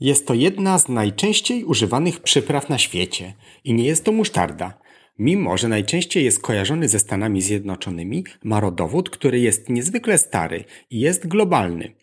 [0.00, 4.78] Jest to jedna z najczęściej używanych przypraw na świecie i nie jest to musztarda.
[5.18, 11.00] Mimo, że najczęściej jest kojarzony ze Stanami Zjednoczonymi, ma rodowód, który jest niezwykle stary i
[11.00, 11.94] jest globalny.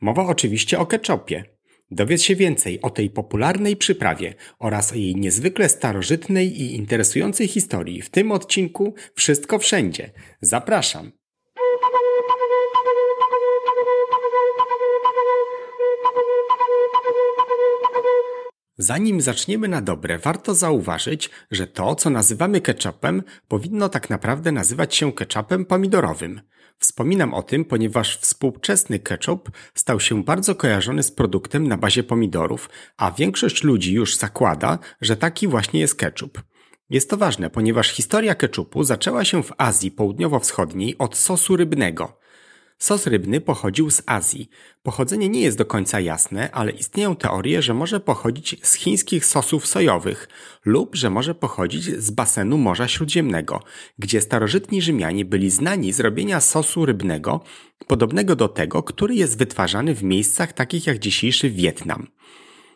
[0.00, 1.44] Mowa oczywiście o ketchupie.
[1.90, 8.02] Dowiedz się więcej o tej popularnej przyprawie oraz o jej niezwykle starożytnej i interesującej historii
[8.02, 10.10] w tym odcinku Wszystko Wszędzie.
[10.40, 11.17] Zapraszam!
[18.80, 24.94] Zanim zaczniemy na dobre, warto zauważyć, że to, co nazywamy ketchupem, powinno tak naprawdę nazywać
[24.94, 26.40] się ketchupem pomidorowym.
[26.78, 32.70] Wspominam o tym, ponieważ współczesny ketchup stał się bardzo kojarzony z produktem na bazie pomidorów,
[32.96, 36.42] a większość ludzi już zakłada, że taki właśnie jest ketchup.
[36.90, 42.18] Jest to ważne, ponieważ historia ketchupu zaczęła się w Azji Południowo-Wschodniej od sosu rybnego.
[42.78, 44.48] Sos rybny pochodził z Azji.
[44.82, 49.66] Pochodzenie nie jest do końca jasne, ale istnieją teorie, że może pochodzić z chińskich sosów
[49.66, 50.28] sojowych
[50.64, 53.62] lub że może pochodzić z basenu Morza Śródziemnego,
[53.98, 57.40] gdzie starożytni Rzymianie byli znani z robienia sosu rybnego,
[57.86, 62.06] podobnego do tego, który jest wytwarzany w miejscach takich jak dzisiejszy Wietnam.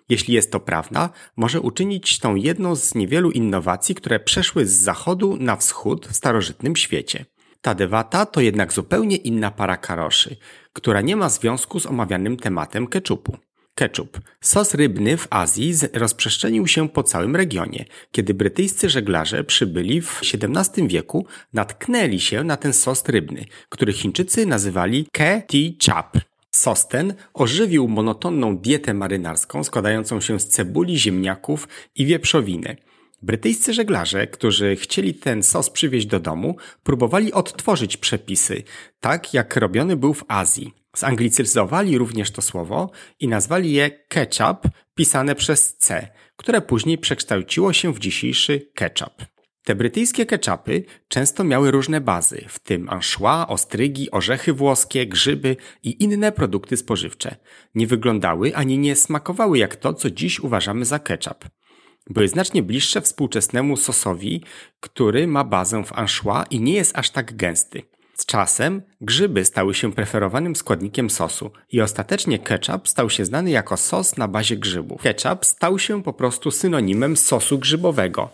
[0.08, 5.36] Jeśli jest to prawda, może uczynić tą jedną z niewielu innowacji, które przeszły z zachodu
[5.36, 7.24] na wschód w starożytnym świecie.
[7.62, 10.36] Ta dewata to jednak zupełnie inna para karoszy,
[10.72, 13.36] która nie ma związku z omawianym tematem keczupu.
[13.74, 14.20] Ketchup.
[14.40, 17.84] Sos rybny w Azji rozprzestrzenił się po całym regionie.
[18.12, 24.46] Kiedy brytyjscy żeglarze przybyli w XVII wieku, natknęli się na ten sos rybny, który Chińczycy
[24.46, 26.18] nazywali ke ti chap.
[26.50, 32.76] Sos ten ożywił monotonną dietę marynarską składającą się z cebuli, ziemniaków i wieprzowiny–
[33.22, 38.62] Brytyjscy żeglarze, którzy chcieli ten sos przywieźć do domu, próbowali odtworzyć przepisy,
[39.00, 40.72] tak jak robiony był w Azji.
[40.96, 47.92] Zanglicyzowali również to słowo i nazwali je ketchup, pisane przez C, które później przekształciło się
[47.92, 49.24] w dzisiejszy ketchup.
[49.64, 56.02] Te brytyjskie ketchupy często miały różne bazy, w tym anchois, ostrygi, orzechy włoskie, grzyby i
[56.02, 57.36] inne produkty spożywcze.
[57.74, 61.44] Nie wyglądały ani nie smakowały jak to, co dziś uważamy za ketchup.
[62.10, 64.44] Były znacznie bliższe współczesnemu sosowi,
[64.80, 67.82] który ma bazę w anchois i nie jest aż tak gęsty.
[68.14, 73.76] Z czasem grzyby stały się preferowanym składnikiem sosu i ostatecznie ketchup stał się znany jako
[73.76, 75.02] sos na bazie grzybów.
[75.02, 78.30] Ketchup stał się po prostu synonimem sosu grzybowego.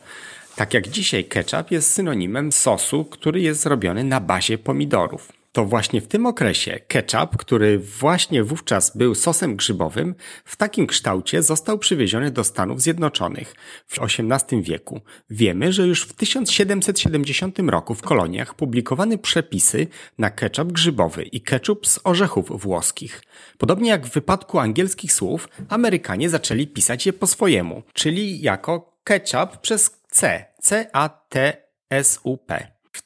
[0.56, 5.37] Tak jak dzisiaj ketchup jest synonimem sosu, który jest zrobiony na bazie pomidorów.
[5.58, 10.14] To właśnie w tym okresie ketchup, który właśnie wówczas był sosem grzybowym,
[10.44, 13.54] w takim kształcie został przywieziony do Stanów Zjednoczonych
[13.86, 15.00] w XVIII wieku.
[15.30, 19.86] Wiemy, że już w 1770 roku w koloniach publikowano przepisy
[20.18, 23.22] na ketchup grzybowy i ketchup z orzechów włoskich.
[23.58, 29.56] Podobnie jak w wypadku angielskich słów, Amerykanie zaczęli pisać je po swojemu, czyli jako ketchup
[29.60, 31.98] przez C, C-A-T-S-U-P.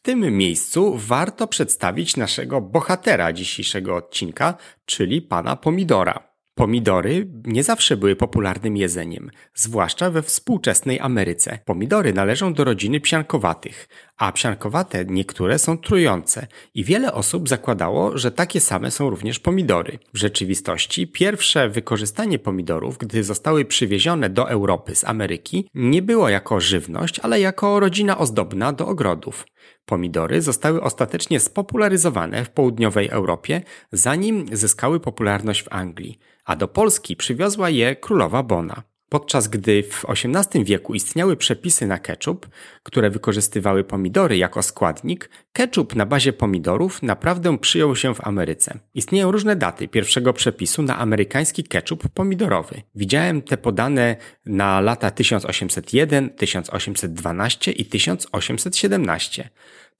[0.04, 4.54] Tym miejscu warto przedstawić naszego bohatera dzisiejszego odcinka,
[4.84, 6.32] czyli pana Pomidora.
[6.54, 11.58] Pomidory nie zawsze były popularnym jedzeniem, zwłaszcza we współczesnej Ameryce.
[11.64, 13.88] Pomidory należą do rodziny psiankowatych,
[14.22, 19.98] a psiankowate niektóre są trujące i wiele osób zakładało, że takie same są również pomidory.
[20.14, 26.60] W rzeczywistości pierwsze wykorzystanie pomidorów, gdy zostały przywiezione do Europy z Ameryki, nie było jako
[26.60, 29.46] żywność, ale jako rodzina ozdobna do ogrodów.
[29.84, 33.62] Pomidory zostały ostatecznie spopularyzowane w południowej Europie,
[33.92, 38.91] zanim zyskały popularność w Anglii, a do Polski przywiozła je królowa Bona.
[39.12, 42.46] Podczas gdy w XVIII wieku istniały przepisy na ketchup,
[42.82, 48.78] które wykorzystywały pomidory jako składnik, ketchup na bazie pomidorów naprawdę przyjął się w Ameryce.
[48.94, 52.82] Istnieją różne daty pierwszego przepisu na amerykański ketchup pomidorowy.
[52.94, 59.50] Widziałem te podane na lata 1801, 1812 i 1817.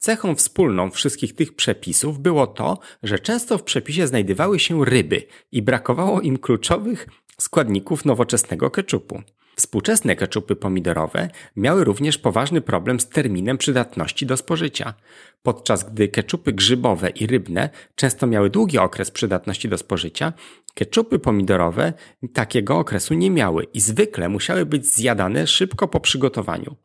[0.03, 5.63] Cechą wspólną wszystkich tych przepisów było to, że często w przepisie znajdowały się ryby i
[5.63, 7.07] brakowało im kluczowych
[7.39, 9.23] składników nowoczesnego keczupu.
[9.57, 14.95] Współczesne keczupy pomidorowe miały również poważny problem z terminem przydatności do spożycia.
[15.43, 20.33] Podczas gdy keczupy grzybowe i rybne często miały długi okres przydatności do spożycia,
[20.75, 21.93] keczupy pomidorowe
[22.33, 26.77] takiego okresu nie miały i zwykle musiały być zjadane szybko po przygotowaniu.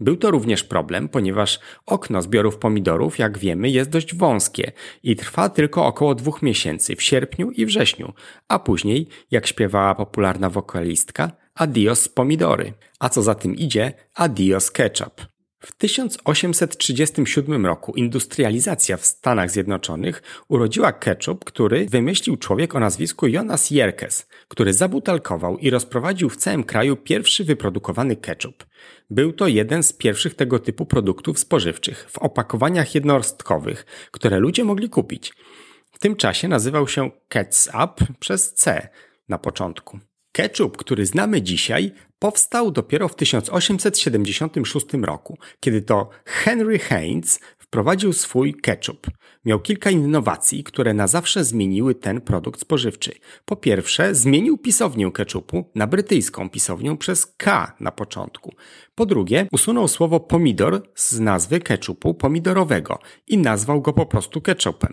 [0.00, 4.72] Był to również problem, ponieważ okno zbiorów pomidorów, jak wiemy, jest dość wąskie
[5.02, 8.12] i trwa tylko około dwóch miesięcy w sierpniu i wrześniu,
[8.48, 15.29] a później, jak śpiewała popularna wokalistka, adios pomidory, a co za tym idzie, adios ketchup.
[15.60, 23.70] W 1837 roku industrializacja w Stanach Zjednoczonych urodziła ketchup, który wymyślił człowiek o nazwisku Jonas
[23.70, 28.66] Jerkes, który zabutelkował i rozprowadził w całym kraju pierwszy wyprodukowany ketchup.
[29.10, 34.88] Był to jeden z pierwszych tego typu produktów spożywczych w opakowaniach jednostkowych, które ludzie mogli
[34.88, 35.32] kupić.
[35.92, 38.88] W tym czasie nazywał się ketchup przez C
[39.28, 40.00] na początku.
[40.32, 48.54] Ketchup, który znamy dzisiaj, powstał dopiero w 1876 roku, kiedy to Henry Heinz wprowadził swój
[48.54, 49.06] ketchup.
[49.44, 53.12] Miał kilka innowacji, które na zawsze zmieniły ten produkt spożywczy.
[53.44, 58.54] Po pierwsze, zmienił pisownię ketchupu na brytyjską pisownię przez K na początku.
[58.94, 64.92] Po drugie, usunął słowo pomidor z nazwy ketchupu pomidorowego i nazwał go po prostu ketchupem.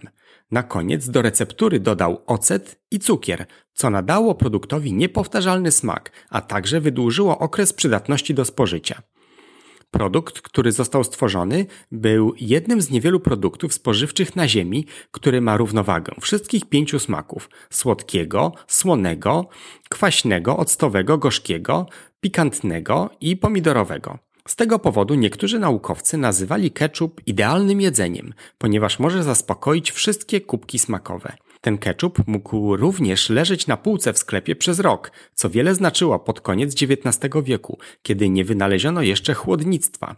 [0.52, 6.82] Na koniec do receptury dodał ocet i cukier, co nadało produktowi niepowtarzalny smak, a także
[6.82, 9.02] wydłużyło okres przydatności do spożycia.
[9.92, 16.14] Produkt, który został stworzony, był jednym z niewielu produktów spożywczych na Ziemi, który ma równowagę
[16.22, 19.50] wszystkich pięciu smaków: słodkiego, słonego,
[19.90, 21.86] kwaśnego, octowego, gorzkiego,
[22.20, 24.27] pikantnego i pomidorowego.
[24.48, 31.38] Z tego powodu niektórzy naukowcy nazywali ketchup idealnym jedzeniem, ponieważ może zaspokoić wszystkie kubki smakowe.
[31.62, 36.42] Ten ketchup mógł również leżeć na półce w sklepie przez rok, co wiele znaczyło pod
[36.42, 40.16] koniec XIX wieku, kiedy nie wynaleziono jeszcze chłodnictwa.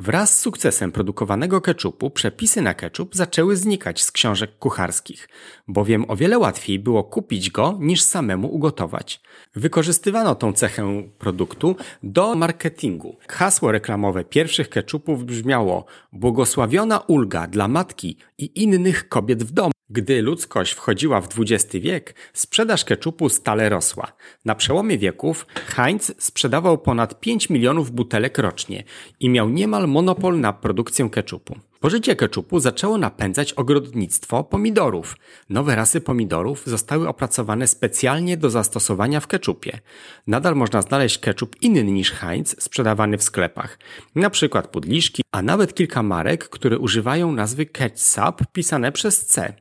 [0.00, 5.28] Wraz z sukcesem produkowanego keczupu przepisy na keczup zaczęły znikać z książek kucharskich,
[5.68, 9.20] bowiem o wiele łatwiej było kupić go niż samemu ugotować.
[9.54, 13.16] Wykorzystywano tą cechę produktu do marketingu.
[13.28, 19.79] Hasło reklamowe pierwszych keczupów brzmiało Błogosławiona ulga dla matki i innych kobiet w domu.
[19.92, 24.12] Gdy ludzkość wchodziła w XX wiek, sprzedaż keczupu stale rosła.
[24.44, 28.84] Na przełomie wieków Heinz sprzedawał ponad 5 milionów butelek rocznie
[29.20, 31.56] i miał niemal monopol na produkcję keczupu.
[31.80, 35.16] Pożycie keczupu zaczęło napędzać ogrodnictwo pomidorów.
[35.48, 39.80] Nowe rasy pomidorów zostały opracowane specjalnie do zastosowania w keczupie.
[40.26, 43.78] Nadal można znaleźć keczup inny niż Heinz sprzedawany w sklepach,
[44.14, 49.54] na przykład pudliszki, a nawet kilka marek, które używają nazwy ketchup pisane przez C.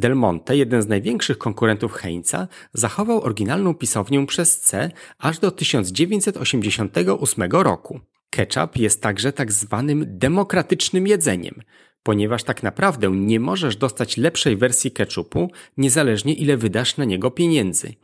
[0.00, 7.50] Del Monte, jeden z największych konkurentów Heinza, zachował oryginalną pisownię przez C aż do 1988
[7.50, 8.00] roku.
[8.30, 11.54] Ketchup jest także tak zwanym demokratycznym jedzeniem,
[12.02, 17.94] ponieważ tak naprawdę nie możesz dostać lepszej wersji ketchupu, niezależnie ile wydasz na niego pieniędzy.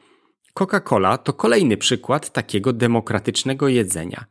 [0.56, 4.24] Coca-Cola to kolejny przykład takiego demokratycznego jedzenia.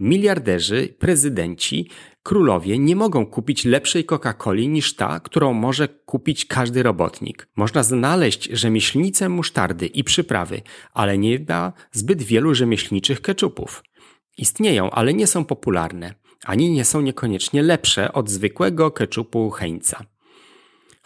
[0.00, 1.88] Miliarderzy, prezydenci,
[2.22, 7.48] królowie nie mogą kupić lepszej Coca-Coli niż ta, którą może kupić każdy robotnik.
[7.56, 10.62] Można znaleźć rzemieślnice musztardy i przyprawy,
[10.92, 13.82] ale nie ma zbyt wielu rzemieślniczych keczupów.
[14.38, 20.04] Istnieją, ale nie są popularne, ani nie są niekoniecznie lepsze od zwykłego keczupu Heinza.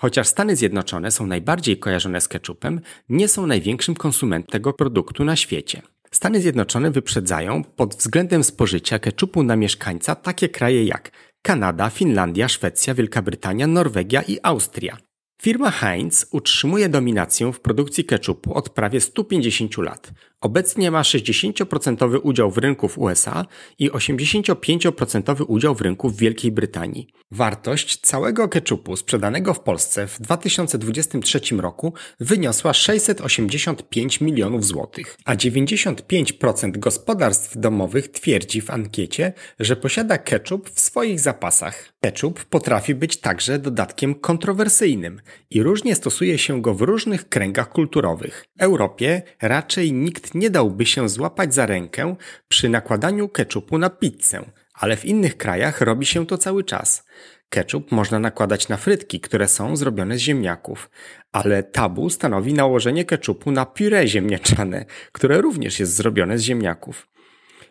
[0.05, 5.37] Chociaż Stany Zjednoczone są najbardziej kojarzone z keczupem, nie są największym konsumentem tego produktu na
[5.37, 5.83] świecie.
[6.11, 11.11] Stany Zjednoczone wyprzedzają pod względem spożycia keczupu na mieszkańca takie kraje jak
[11.43, 14.97] Kanada, Finlandia, Szwecja, Wielka Brytania, Norwegia i Austria.
[15.43, 20.13] Firma Heinz utrzymuje dominację w produkcji keczupu od prawie 150 lat.
[20.45, 23.47] Obecnie ma 60% udział w rynku w USA
[23.79, 27.07] i 85% udział w rynku w Wielkiej Brytanii.
[27.31, 36.79] Wartość całego keczupu sprzedanego w Polsce w 2023 roku wyniosła 685 milionów złotych, a 95%
[36.79, 41.93] gospodarstw domowych twierdzi w ankiecie, że posiada keczup w swoich zapasach.
[42.01, 45.21] Keczup potrafi być także dodatkiem kontrowersyjnym
[45.51, 48.45] i różnie stosuje się go w różnych kręgach kulturowych.
[48.59, 52.17] W Europie raczej nikt nie dałby się złapać za rękę
[52.49, 57.05] przy nakładaniu keczupu na pizzę, ale w innych krajach robi się to cały czas.
[57.49, 60.91] Ketchup można nakładać na frytki, które są zrobione z ziemniaków,
[61.33, 67.09] ale tabu stanowi nałożenie keczupu na puree ziemniaczane, które również jest zrobione z ziemniaków.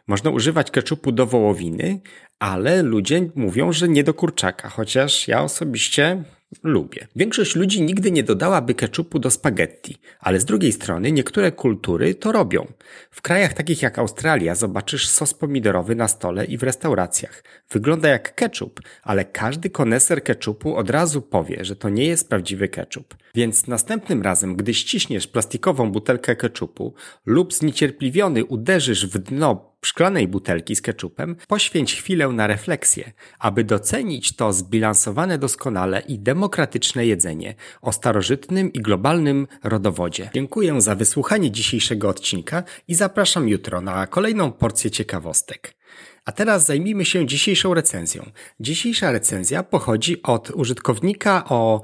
[0.07, 2.01] Można używać keczupu do wołowiny,
[2.39, 6.23] ale ludzie mówią, że nie do kurczaka, chociaż ja osobiście
[6.63, 7.07] lubię.
[7.15, 12.31] Większość ludzi nigdy nie dodałaby keczupu do spaghetti, ale z drugiej strony niektóre kultury to
[12.31, 12.67] robią.
[13.11, 17.43] W krajach takich jak Australia zobaczysz sos pomidorowy na stole i w restauracjach.
[17.71, 22.67] Wygląda jak keczup, ale każdy koneser keczupu od razu powie, że to nie jest prawdziwy
[22.67, 23.15] keczup.
[23.35, 26.93] Więc następnym razem, gdy ściśniesz plastikową butelkę keczupu
[27.25, 34.35] lub zniecierpliwiony uderzysz w dno szklanej butelki z keczupem, poświęć chwilę na refleksję, aby docenić
[34.35, 40.29] to zbilansowane doskonale i demokratyczne jedzenie o starożytnym i globalnym rodowodzie.
[40.33, 45.82] Dziękuję za wysłuchanie dzisiejszego odcinka i zapraszam jutro na kolejną porcję ciekawostek.
[46.25, 48.31] A teraz zajmijmy się dzisiejszą recenzją.
[48.59, 51.81] Dzisiejsza recenzja pochodzi od użytkownika o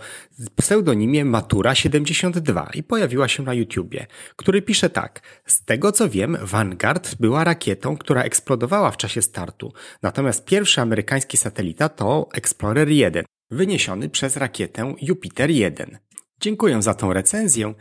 [0.55, 5.21] pseudonimie Matura72 i pojawiła się na YouTubie, który pisze tak.
[5.45, 11.37] Z tego co wiem, Vanguard była rakietą, która eksplodowała w czasie startu, natomiast pierwszy amerykański
[11.37, 15.97] satelita to Explorer 1, wyniesiony przez rakietę Jupiter 1.
[16.41, 17.73] Dziękuję za tą recenzję.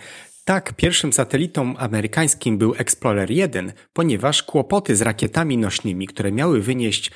[0.48, 7.10] Tak, pierwszym satelitą amerykańskim był Explorer 1, ponieważ kłopoty z rakietami nośnymi, które miały wynieść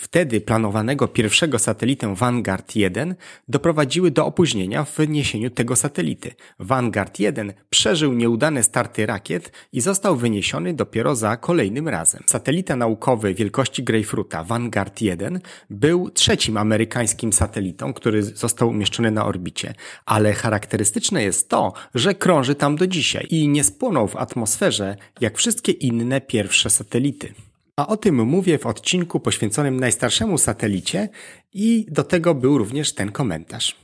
[0.00, 3.14] wtedy planowanego pierwszego satelitę Vanguard 1
[3.48, 6.34] doprowadziły do opóźnienia w wyniesieniu tego satelity.
[6.58, 12.22] Vanguard 1 przeżył nieudane starty rakiet i został wyniesiony dopiero za kolejnym razem.
[12.26, 19.74] Satelita naukowy wielkości Greyfruta Vanguard 1 był trzecim amerykańskim satelitą, który został umieszczony na orbicie,
[20.06, 25.38] ale charakterystyczne jest to, że krąży tam do dzisiaj i nie spłonął w atmosferze jak
[25.38, 27.34] wszystkie inne pierwsze satelity.
[27.82, 31.08] A o tym mówię w odcinku poświęconym najstarszemu satelicie
[31.52, 33.76] i do tego był również ten komentarz.